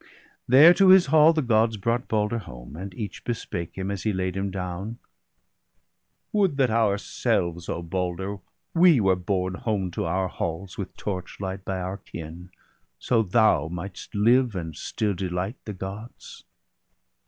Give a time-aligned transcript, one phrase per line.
[0.47, 4.11] There to his hall the Gods brought Balder home, And each bespake him as he
[4.11, 4.97] laid him down:
[6.33, 8.39] —'Would that ourselves, O Balder,
[8.73, 12.49] we were borne Home to our halls, with torchlight, by our kin.
[12.97, 16.45] So thou might'st live, and still delight the Gods